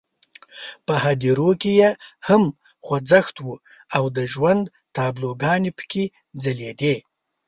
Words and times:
په 0.85 0.93
هدیرو 1.03 1.49
کې 1.61 1.71
یې 1.81 1.91
هم 2.27 2.43
خوځښت 2.85 3.35
وو 3.45 3.53
او 3.95 4.03
د 4.17 4.19
ژوند 4.33 4.63
تابلوګانې 4.95 5.71
پکې 5.77 6.03
ځلېدې. 6.43 6.95